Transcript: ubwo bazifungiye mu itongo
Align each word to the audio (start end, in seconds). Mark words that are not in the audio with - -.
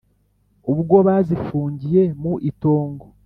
ubwo 0.71 0.95
bazifungiye 1.07 2.03
mu 2.21 2.33
itongo 2.49 3.05